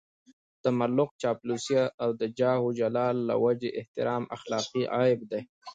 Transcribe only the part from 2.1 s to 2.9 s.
د جاه و